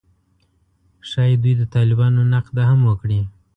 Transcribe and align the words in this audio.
ښايي 1.09 1.35
دوی 1.43 1.53
د 1.57 1.63
طالبانو 1.75 2.19
نقد 2.33 2.55
هم 2.69 2.79
وکړي 2.89 3.21